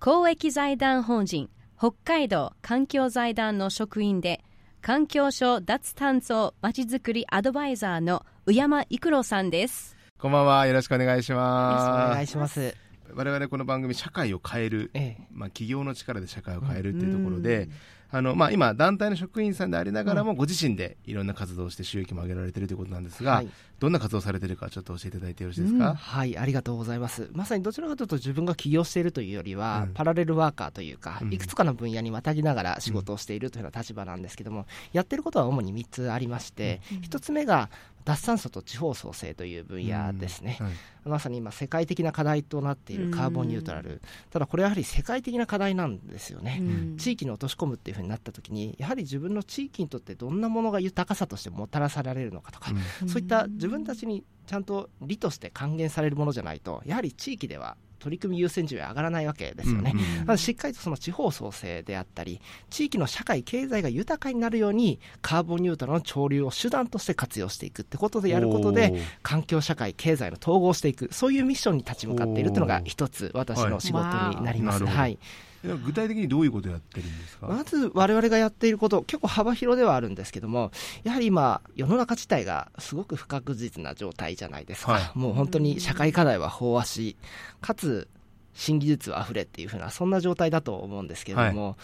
[0.00, 4.44] 公益財団法人北海道環境財団の職員で
[4.80, 9.96] 環境省脱炭素まちづくりアドバイザーの宇山育郎さんです。
[10.16, 10.66] こんばんは。
[10.68, 12.10] よろしくお願いします。
[12.12, 12.76] お願いします。
[13.12, 17.72] 我々この番組社会を変える、ええ、まあ企業の力で社会を変えるっていうところで、うん
[18.10, 23.48] あのまあ、今、団体の職員さんでありながらも、ご自身でいろんな活動をして収益も上げられているということなんですが、はい、
[23.80, 37.68] どんな活動されているか、ちょっと教えていただいてよろしいですか、うん、はいありがとうございます、まさにどちらかというと、自分が起業しているというよりは、うん、パラレルワーカーというか、いくつかの分野にまたぎながら仕事をしているというような立場なんですけども、やってることは主に3つありまして、1つ目が、
[38.04, 40.72] 脱炭素と地方創生という分野ですね、はい、
[41.04, 46.62] まさに今、世界的な課題となっているカーボンニュートラル、ただこれやはり世界的な課題なんですよね、
[46.96, 52.70] 地域に落とし込むっていうふうになったときに、やはり自分の地域にとってどんなものが豊かさとしてもたらされるのかとか、
[53.06, 59.92] そういった自分たちにちゃんと利として還元されるものじゃないと、やはり地域では取り組み優先順位上がらないわけですよね、
[60.24, 74.04] うんうん、しっかりとその地方創生であったり、地域の社会、経済が豊かになるように、カーボンニュートラルの潮流を手段として活用していくってことでやることで、環境、社会、経済の統合していく、そういうミッションに立ち向かっているというのが、一つ、私の仕事
[74.38, 74.84] になります。
[74.84, 75.18] はい
[75.62, 77.48] 具体的にどういうことをやってるんですか？
[77.48, 80.70] まず我々がやっていること、結構幅広ではあるんですけども、
[81.02, 87.16] やはり今、世の中自体がすごく不確実な状態じゃないですか、はい、もう本当に社会課題は飽和し、
[87.60, 88.08] かつ
[88.54, 91.74] 新技術は溢れっていうふうな、そんな状態だと思うんですけれども、はい、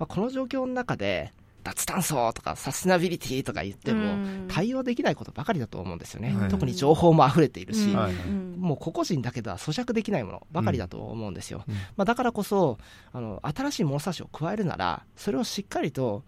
[0.00, 1.32] まあ、この状況の中で、
[1.64, 7.88] 脱炭素とかサステナビリティとか言っても対応できないことばかりだと思うんですよね、はい、特に情報も溢れているし、
[8.58, 12.78] もう個々人だけでは咀嚼できないものばかりだと思うんですよ、うん、まあ、だからこそ
[13.12, 16.22] あの新しい物差しを加えるならそれをしっかりと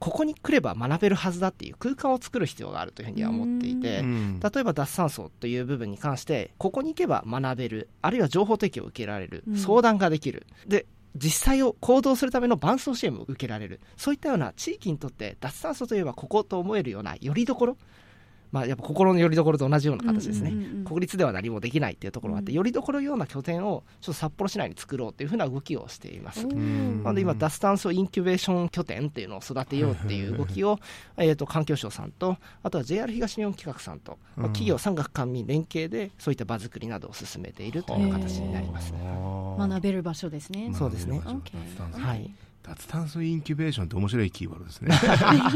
[0.00, 10.46] ここに来れば学べるはずだっていう空間を作る必要があるというふうには思っていて、例えば脱炭素という部分に関して、ここに行けば学べる、あるいは情報提供を受けられる、相談ができる。
[10.66, 13.80] で実際を行動するための伴走支援も受けられる。
[13.96, 17.76] そういったような地域にとって脱炭素といえばここと思えるようなよりどころ
[18.52, 26.46] まあ、やっぱ心の拠り所と同じような形ですね、うんうんうん、国立では何もできないっていうところがあって、よりどころような拠点をちょっと札幌市内に作ろうというふうな動きをしています。
[26.46, 30.78] なので今、脱炭素インキュベーション拠点っていうのを育てようっていう動きを、
[31.16, 38.92] えー、と環境省さんと、あとは JR 東日本企画さんと、まあ、企業産学官民連携で、そういった場作りなどを進めているという形になります。
[38.92, 40.72] 学べる場所ですね。
[40.74, 41.20] そうですね。
[41.20, 42.34] はい。
[42.62, 44.94] 脱炭素インキュベーションって面白いキーワードですね。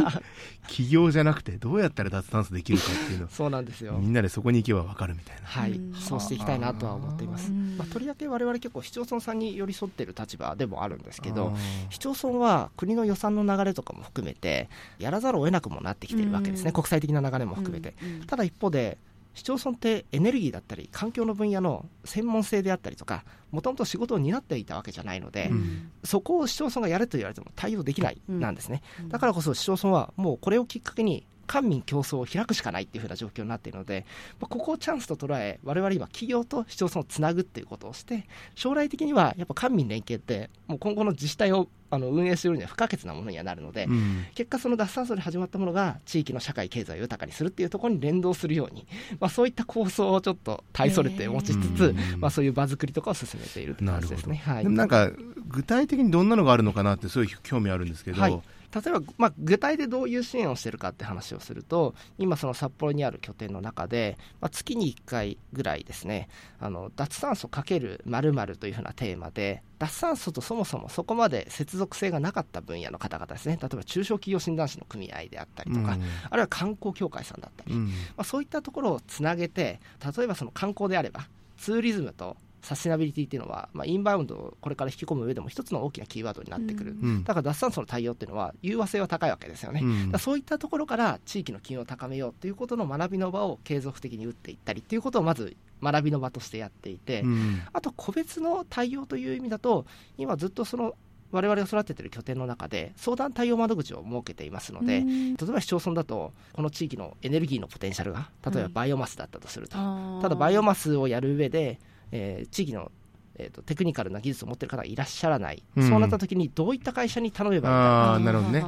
[0.68, 3.28] 起業じゃなくてどうやったら脱炭素できるかっていうの。
[3.28, 3.98] そうなんですよ。
[4.00, 5.46] みんなでそこに行けば分かるみたいな。
[5.46, 5.80] はい。
[5.94, 11.56] そうしていきたいなとは思っています、まあ、とりわけ我々結構市町村さんに寄り添っている立場でもあるんですけど
[11.90, 16.72] 市町村は国の予算の流れとかも含めてやらざるを得なくもなってきているわけですね。
[16.72, 17.94] 国際的な流れも含めて。
[18.26, 18.98] ただ一方で
[19.34, 34.04] 市町村ってエネルギーだったり環境の分野の専門性であったりとかもともと仕事を担っていたわけじゃないので、うん、そこを市町村がやれと言われても対応できないなんですね、うん、だからこそ市町村はもうこれをきっかけに官民競争を開くしかないっていうふうな状況になっているので、
[34.40, 48.86] まあ、ここをチャンスと捉え、我々今、企業と市町村をつなぐっていうことをして、将来的にはやっぱ官民連携って、もう今後の自治体をあの運営するには不可欠なものにはなるので、うん、結果、その脱炭素で始まったものが地域の社会、経済を豊かにするっていうところに連動するように、
[49.20, 54.42] まあ、そういった構想をちょっと大それて持ちつつ、まあ、そういう場作りとかを進めているという感じですね。
[54.44, 55.10] はい、なんか
[55.46, 58.20] 具体的にどんなのがあるのかなって、すごい興味あるんですけど。
[58.20, 58.42] はい
[58.74, 79.80] 例えば、まあ、具体でどういう支援をしているかって話をすると、今、その札幌にある拠点の中で、まあ、月に1回ぐらいですね、あの脱炭素×〇〇というふうなテーマで、脱炭素とそもそもそこまで接続性がなかった分野の方々ですね、例えば中小企業診断士の組合であったりとか、うん、あるいは観光協会さんだったり、うん、まあ、そういったところをつなげて、
[80.16, 81.28] 例えばその観光であれば、
[81.58, 99.84] ツーリズムとサステナビリティっていうのは、まあ、インバウンドをこれから引き込む上でも一つの大きなキーワードになってくる、うん、だから脱炭素の対応っていうのは融和性は高いわけですよね、うん、そういったところから地域の機能を高めようということの学びの場を継続的に打っていったりっていうことをまず学びの場としてやっていて、うん、あと個別の対応という意味だと
[100.16, 100.94] 今ずっとその
[101.32, 109.76] 我々が育てている拠点の中で相談対応窓口を設けていますので、例えば市町村だとこの地域のエネルギーのポテンシャルが例えばバイオマスだったとすると、
[110.22, 111.80] ただバイオマスをやる上で
[112.12, 112.90] えー、地域の
[113.36, 118.18] えーと、テクニカルな技術を持っている方がいらっしゃらない、うん、そうなった時にどういった会社に頼めばいいか。
[118.24, 118.64] なるほどね。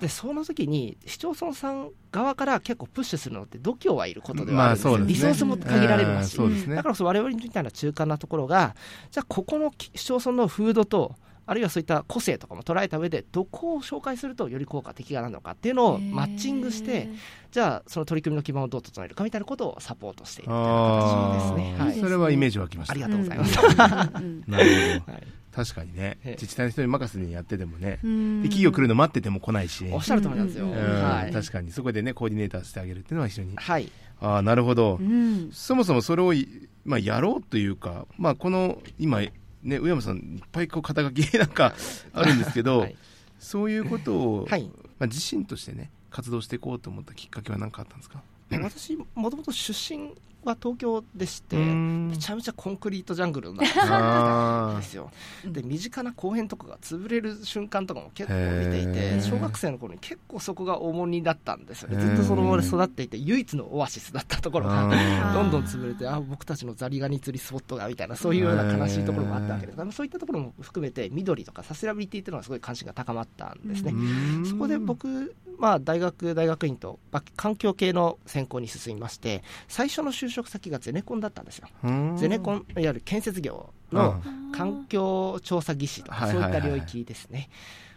[0.00, 8.74] でその時に市町村さん側から結構プッシュするのって度胸はいることではあるんですよ、まあすね、リソースも限られるし、ね、だから我々みたいな中間なところが
[9.10, 11.14] じゃあここの市町村の風土と
[11.46, 17.08] あるいはそういった個性とかも捉えた上でどこを紹介するとより効果的なのかっていうのをマッチングして
[17.50, 26.18] じゃあその取り組みの基盤をどう整えるかみたいなことをサポートしているみたいな形ですね、はい、それはイメージ湧きましたありがとうございます、なるほど、は い確かにね。
[26.24, 33.90] 自治体の人に任せにやっててもねで企業来るの待ってても来ないし、おっしゃると思いますよ、はい、確かにそこでねコーディネーターしてあげるっていうのは非常に、はい、
[34.20, 35.00] ああなるほど、
[35.52, 36.32] そもそもそれを、
[36.84, 39.22] まあ、やろうというか、まあ、この今
[39.62, 41.74] ね、上山さん、いっぱいこう肩書きなんか
[42.12, 42.96] あるんですけど、はい、
[43.38, 44.64] そういうことを、はい、
[44.98, 48.22] まあ、自身としてね、活動していこうと思ったきっかけは何かあったんですか？
[48.50, 50.12] 私、もともと出身
[50.44, 55.10] は東京でしてめちゃめちゃコンクリートジャングルに なってたんですよ。
[55.44, 61.88] で身近な公園とかが潰れる瞬間とかも結構見ていて小学生の頃に結構そこが重荷だったんですよ。
[61.88, 64.88] ねずっとそのままで育っていて唯一のオアシスだったところが
[65.34, 73.94] どんどん潰れてあ僕たちのザリガニ釣りスポットがみたいなそういうような悲しいところもあったわけですそういったところも含めて緑とかサステナビリティというのはすごい関心が高まったんですね。
[74.48, 76.98] そこで僕まあ、大学大学院と
[77.36, 81.68] 環境系の専攻に進みまして最初の就職先がゼネコンだったんですよ。
[82.16, 84.22] ゼネコンいわゆる建設業の
[84.52, 87.50] 環境調査技師とか、そういった領域ですね。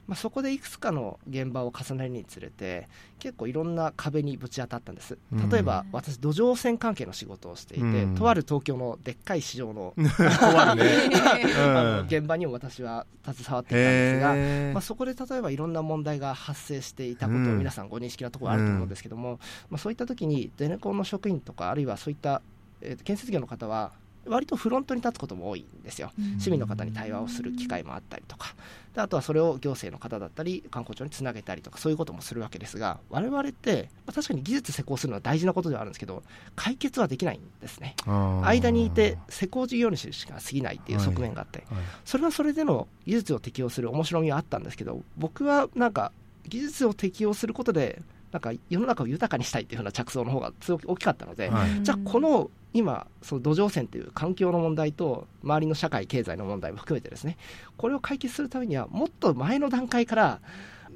[0.07, 2.89] まあ、そこでいくつかの現場を重ねるにつれて
[3.19, 5.17] 結構いろんな壁にぶち当たったんです。
[5.49, 19.39] 例えば、私土壌汚染関係の仕事をしていて、うん、とある東京のでっかい市場の あの現場にも私は携わっていたんですが、まあ、そこで例えばいろんな問題が発生していたことを皆さんご認識のところあると思うんですけども、
[19.69, 22.41] まあ、そういった時にゼネコンの職員とかあるいはそういった、
[22.81, 23.93] えー、建設業の方は
[24.25, 28.55] 割とフロントに立つことも多いんですよ、市民の方に対話をする機会もあったりとか、
[28.93, 36.23] であとはそれを行政の方だったり、観光庁につなげたりとか、そういうこともするわけですが、我々って、まあ、確かに技術施工するのは大事なことではあるんですけど、
[36.55, 46.11] 解決はできないんですね、間にいて、施工事業主しか過ぎないっていう側面があって、はいはい、それはそれでの技術を適用する面白みはあったんですけど、僕はなんか、
[46.47, 48.01] 技術を適用することで、
[48.33, 57.37] なんか世の中を豊かにしたいっていうふうな着想の方が強く大きかったので、はい、じゃあこの今その土壌汚染という環境の問題と周りの社会経済の問題も含めてですね
[57.77, 60.41] これを解決するためにはもっと前の段階から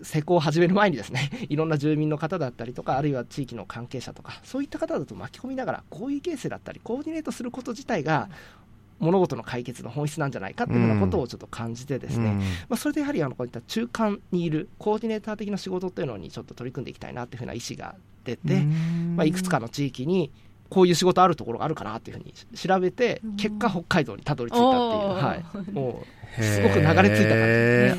[0.02, 8.30] 施工を始める前にですね いろんな住民の方だったりとかあるいは地域の関係者とかそういった方だと巻き込みながらこういうケースだったりコーディネートすること自体が
[9.00, 18.56] 物事の解決の本質なんじゃないかっていうようなことをちょっと感じてですね、うん、まあ、それでやはりあのこういった中間にいるコーディネーター的な仕事っていうのにちょっと取り組んでいきたいなっていうふうな意思が出て、
[19.16, 20.32] まあ、いくつかの地域に
[20.70, 24.82] こういう仕事あるところがあるかなっていうふうに調べて、結果北海道にたどり着いたっていう、
[25.24, 26.04] はい、 も
[26.38, 26.96] うすごく流れ着い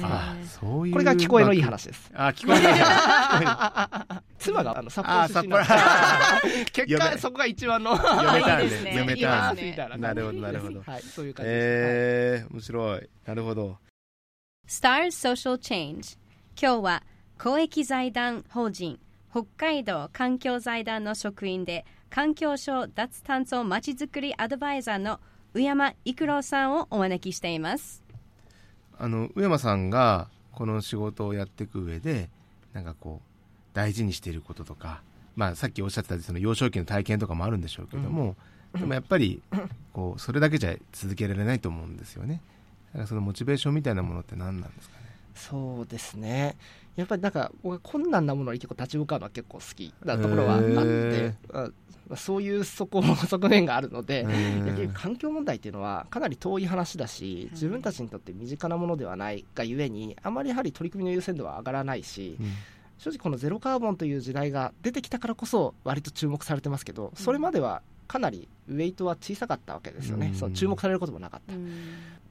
[0.01, 2.11] た感じこれが聞こえのいい話です。
[2.15, 2.79] あ、聞こえのい い。
[2.79, 4.23] 話。
[4.39, 9.77] 妻があの札幌出身 結果そこが一番の読めたんで、読めたんで。
[9.99, 10.83] なるほど、なるほど。
[10.87, 11.65] はい、そういう感じです。
[11.65, 13.09] えー、面白い。
[13.27, 13.79] なるほど。
[14.67, 16.19] Stars Social Change
[16.61, 17.03] 今日は
[17.39, 18.99] 公益財団法人
[19.31, 25.21] 北海道環境財団の職員で環境省脱炭素まちづくりアドバイザーの
[25.55, 28.03] 宇山育郎さんをお招きしています。
[28.99, 32.29] あの宇山さんがこの仕事をやっていく上で
[32.73, 33.29] なんかこう
[33.75, 35.03] 大事にしていることとか、
[35.37, 38.35] まあ、さっきおっしゃってたその幼少期の体験とかもあるんでしょうけども、
[38.75, 39.41] うん、でもやっぱり
[39.93, 42.41] こうそれだけじゃ続けられないと思うんですよね。
[42.89, 45.08] だからそのモチベーションみたいなものって何なんですかね？
[45.39, 46.57] そうですね。
[46.97, 51.33] やっぱりなんか僕は困難なものに結構立ち向かうのは結構好きなところはあって、
[52.17, 54.27] そういう底 側面があるので、
[54.95, 62.47] 環境問題っていうのはかなり遠い話だし、自分たちにとって身近なものではないがゆえに、あまりやはり取り組みの優先度は上がらないし、うん、
[62.99, 71.55] 正直このゼロカーボンという時代が出てきたからこそ、割と注目されてますけど、それまではかなりウェイトは小さかったわけですよね、うん、その注目されることもなかった。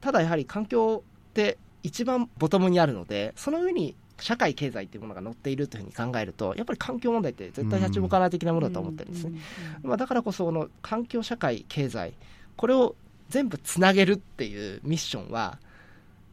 [0.00, 9.38] ただやはり環境って一番ボトムにあるので、その上に社会経済っていうものが載っているというふうに考えるとやっぱり環境問題って絶対立ち向かない的なものだと思ってるんですね、
[9.82, 12.14] まあ、だからこその環境社会経済
[12.56, 12.96] これを
[13.28, 15.58] 全部つなげるっていうミッションは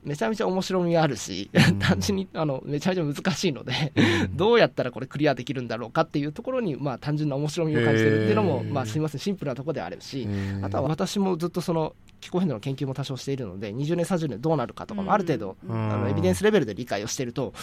[0.04, 1.50] めちゃめちゃ面白みがあるし、
[1.80, 3.92] 単純にあのめちゃめちゃ難しいので、
[4.36, 9.20] どうやったらこれクリアできるんだろうかっていうところに、まあ、単純な面白みを感じてるっていうのも、まあ、すみません。
[9.20, 10.28] シンプルなところであるし、
[10.62, 17.54] あとは私もずっとその気候変動の研究も多少しているので20年30年どうなるかとかもある程度、あのエビデンスレベルで理解をしていると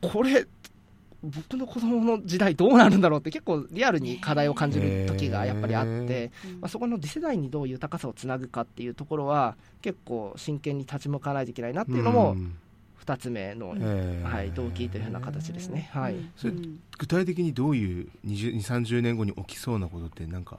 [0.00, 0.46] これ
[1.22, 12.36] 僕の子供の時代どうなるんだろうって結構リアルに課題を感じる時がやっぱりあって、まあ、そこの次世代にどう豊かさをつなぐかっていうところは結構真剣に立ち向かわないといけないなっていうのも
[13.04, 13.76] 2つ目の、
[14.24, 16.54] はい、動機というふうな形ですね、はい、それ
[16.98, 20.58] 具体的にどういう2 3 0年後に起きそうなことって何か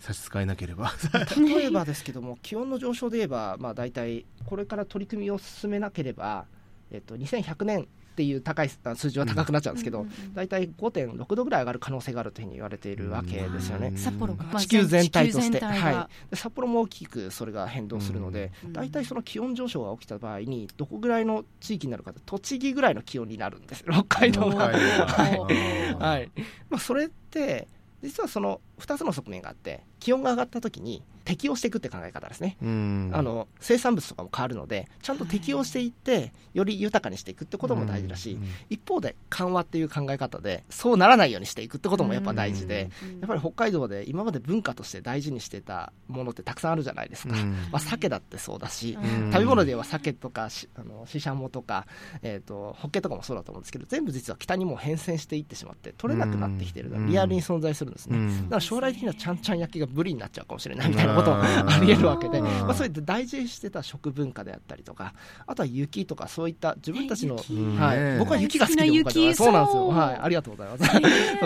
[0.00, 0.92] 差し支えなければ。
[1.36, 6.46] 例えばですけども 気温の上昇で言えば、まあ、大体これから取り組みを進めなければ、
[6.90, 7.86] えっと、2100年っ
[8.20, 10.04] ていう高い数字は高くなっちゃうんですけど、
[10.34, 13.92] 大体5.6度ぐらい上がる可能性があるというふうに言われているわけですよね。
[13.96, 24.68] 札幌地球全体として、はい、札幌も大きくそれが変動するので、大体その気温上昇が起きた場合にどこぐらいの地域になるか栃木ぐらいの気温になるんです北海道が。
[24.68, 26.30] はい、
[26.68, 27.68] まあ、それって
[28.02, 47.34] 実はその2つの側面があって気温が上がった時に適応していくって考え方ですね、あの生産物とかも変わるのでちゃんと適応していってより豊かにしていくってことも大事だし、一方で緩和っていう考え方でそうならないようにしていくってこともやっぱ大事で、やっぱり北海道で今まで文化として大事にしてたものってたくさんあるじゃないですか、
[47.70, 48.98] まあ、鮭だってそうだし、
[49.30, 51.86] 食べ物では鮭とかしあのシシャモとか、
[52.22, 65.12] えーと、ホッケとかもそうだと思うんですけど全部実は北にも変遷していってしまって取れなくなってきてるリアルに存在するんですね、だから将来的にはちゃんちゃん焼きがブリになっちゃうかもしれないみたいなこともありえるわけで、まあ、そういった大事にしてた食文化であったりとか
[65.44, 70.94] あとは雪とかそういった自分たちの、はい、僕は雪が好きで僕はそうなんですよ、はい、ありがとうございます。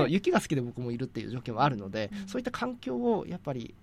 [0.13, 3.75] 雪が好きで僕もいるっていう状況はあるので、そういった環境をやっぱり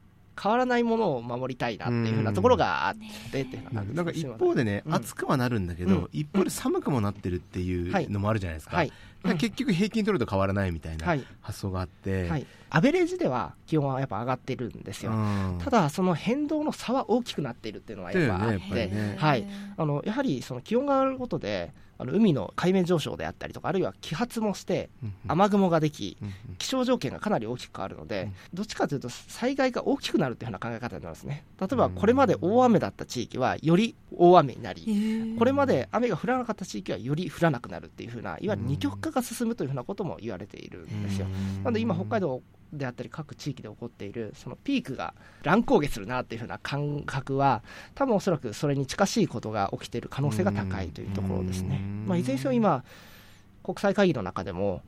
[0.41, 2.95] 変わらないものを守りたいなっていうふうなところがあっ
[3.31, 8.91] てっていうなんか一方でね、暑くはなるんだけど、一方で寒くもなってるっていうのもあるじゃないですか、はい。
[9.37, 15.11] 結局平均取ると変わらないみたいな発想があって、はい、アベレージでは気温はやっぱ上がってるんですよ、
[15.59, 19.15] ただその変動の差は大きくなっているっていうのはやっぱあって、ね。
[19.19, 19.45] はい、
[19.77, 21.71] あのやはりその気温が上がることで
[22.01, 24.89] あの海の海面上昇であったりとかあるいは揮発もして
[25.27, 26.17] 雨雲ができ、
[26.57, 31.45] 気象条件がかなり大きく変わるので、どっちかというと災害が大きくなるというような考え方になるんですね。
[31.59, 41.27] 例えばこれまで大雨だった地域はより大雨になりこれまで雨が降らなかった地域はより降らなくなるっていうふうないわゆる二極化が進むというふうなことも言われているんですよ。
[41.63, 42.41] なので今北海道
[42.73, 45.13] であったり各地域で起こっているそのピークが
[45.43, 47.63] 乱高下するなっていうふうな感覚は
[47.95, 51.79] 多分おそらくそれに近しいことが起きている可能性が高いというところですね。
[52.05, 52.83] まあ、いずれにせよ今
[53.63, 54.81] 国際会議の中でも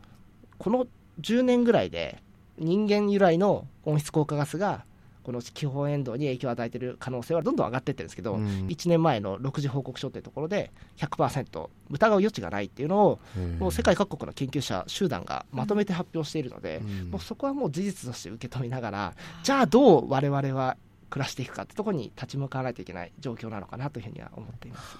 [0.57, 0.87] この
[1.21, 2.21] 10年ぐらいで
[2.57, 4.85] 人間由来の温室効果ガスが
[5.23, 13.19] この気候変動に影響を与えている可能性はどんどん上がっていってるんですけど、うん、1年前の6次報告書というところで100%疑う余地がないっていうのを、
[13.59, 19.13] もう世界各国の研究者集団がまとめて発表しているので、うん、もうそこはもう事実として受け止めながら、
[19.43, 20.77] じゃあどう我々は
[21.09, 24.97] 暮らしていくかってところに立ち向かわないといけない状況なのかなというふうには思っています。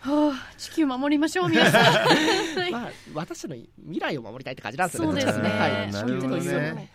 [0.00, 1.82] はあ、地球守りましょう皆さん。
[2.72, 5.20] まあ私の未来を守りたいって感じなんですよね。
[5.20, 5.50] そうですね。
[5.50, 5.92] はい、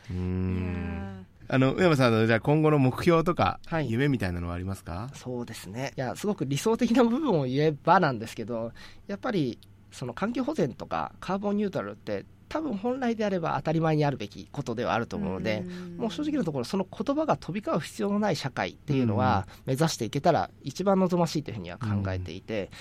[0.10, 1.05] ね。
[1.48, 5.10] あの、上山さんの、じゃあ今後の目標とか、夢みたいなのはありますか？
[5.14, 5.94] そうですね。
[5.98, 8.72] いや、すごく理想的な部分を言えばなんですけど、
[9.08, 9.60] やっぱり、
[9.92, 15.64] その環境保全とかカーボンニュートラルって多分本来であれば当たり前にあるべきことではあると思うので、
[15.98, 22.72] もう正直なところその言葉が飛び交う必要のない社会っていうのは目指していけたら一番望ましいというふうには考えていて、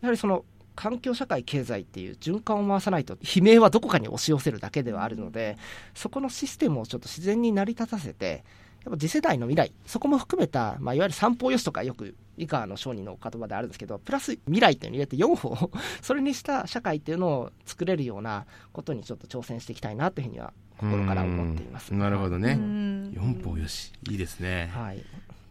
[0.00, 5.58] やはりその環境社会経済っていう循環を回さないと悲鳴はどこかに押し寄せるだけではあるので
[5.94, 8.44] そこのシステムをちょっと自然に成り立たせて
[8.84, 21.94] やっぱ次世代の未来そこも含めた、まあ、いわゆる三方よしとかよく以下の商人の言葉であるんですけどプラス未来っていうのを入れて4方それにした社会っていうのを作れるようなことにちょっと挑戦していきたいなというふうには心から思っています。
[21.94, 22.58] なるほどね。
[22.58, 24.96] 4方よしいいですね、はい、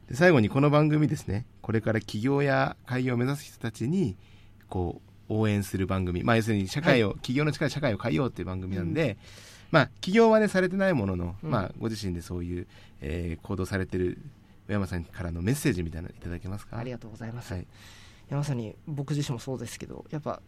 [0.10, 1.46] で最後にこの番組ですね。
[1.62, 4.18] これから起業や開業を目指す人たちに
[4.68, 9.18] こう応援する番組、まあ、要するに社会を、はい、企業の力で社会を変えようっていう番組なんで、うん、
[9.72, 12.68] まあ、起業はね、されてないものの、うん、まあ、ご自身でそういう、
[13.02, 14.18] えー、行動されてる
[14.68, 16.78] 小山さんからのメッセージみたいなのいただけますか？
[16.78, 17.68] ありがとうございます、はい、
[18.30, 20.42] 山さんに僕自身もそうですけどやっぱ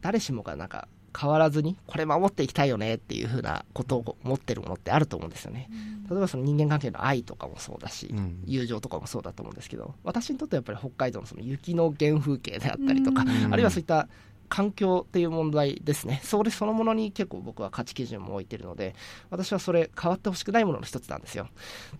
[0.00, 14.08] 誰しもがなんか変わらずにこれ守っていきたいよねっていうふうなことを持ってるものってあると思うんですよね、うん、例えばその人間関係の愛とかもそうだし、うん、友情とかもそうだと思うんですけど私にとってはやっぱり北海道のその雪の原風景であったりとか、うん、あるいはそういった
[14.48, 16.20] 環境っていう問題ですね。
[16.24, 18.94] それそのものに結構僕は価値基準も置いてるので
[19.30, 21.48] 私はそれ変わってほしくないものの一つなんですよ。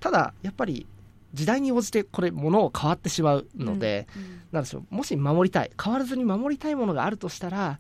[0.01, 0.87] ただやっぱり
[1.35, 4.23] 時代に応じてこれ物を変わってしまうので、うん。
[4.23, 7.79] うん、なんでしょうもし守りたい変わらずに守りたいものがあるとしたら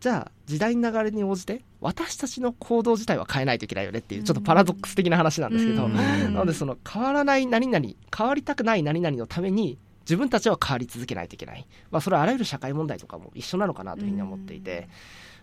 [0.00, 7.86] じゃあ時代の流れに応じて私たちの行動自体は変えないといけないよねっていうちょっとパラドックス的な話なんですけど、うん、なのでその変わらない何々
[8.16, 14.88] 変わりたくない何々のために自分たちは変わり続けないといけない、まあ、それはあらゆる社会問題とかも一緒なのかなというふうに思っていて、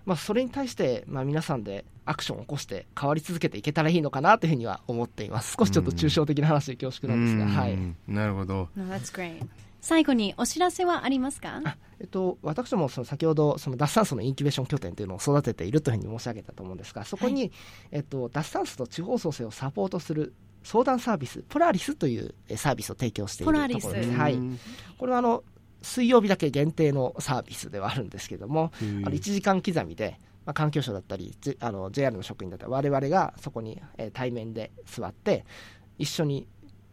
[0.06, 5.56] まあ、それに対して、まあ、皆さんでアクションを起こして変わり続けていけたらいいのかなというふうには思っています。
[5.58, 9.46] 少しちょっと抽象的な話で恐縮なんですが、はい、なるほど、no, that's great.
[9.86, 11.62] 最後にお知らせはありますか？
[12.00, 17.51] えっと、私どもその先ほどその脱酸素のインキュベーション拠点というのを育てているというふうに申し上げたと思うんですがそこに、はい、
[17.92, 24.12] えっと、脱酸素と地方創生をサポートする相談サービスポラリスというサービスを提供しているところです。
[24.12, 24.39] はい、
[24.98, 25.44] これはあの
[25.84, 35.46] 水曜日だけ限定のサービスではあるんですけども、あの1時間刻みで、まあ、環境省だったり、あの JR の職員だったり、我々がそこに、えー、対面で座って、
[36.00, 36.48] 一緒に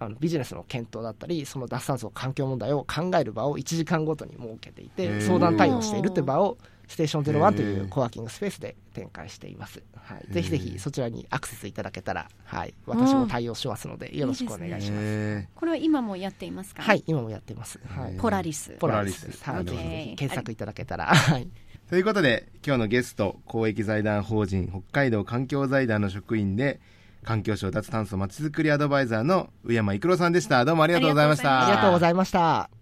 [0.04, 16.82] あのビジネスの検討だったりその脱炭素環境問題を考える場を1時間ごとに設けていて相談対応しているという場をステーション01というコワーキングスペースで展開しています、はい、ぜひぜひそちらにアクセスいただけたら、はい、私も対応しますのでよろしくお願いします、ね、これは今もやっていますか？
[16.82, 17.02] はい。
[17.06, 18.72] 今もやっています、はい、ポラリス。
[18.78, 21.06] ポラリスです、はい、ぜひぜひ検索いただけたら。
[21.06, 21.48] はい。
[21.88, 26.80] ということで今日のゲスト公益財団法人北海道環境財団の職員で
[27.24, 30.64] 環境省脱炭素まちづくりアドバイザーの上山育郎さんでした。
[30.64, 31.66] どうもありがとうございました。
[31.66, 32.72] ありがとうございました。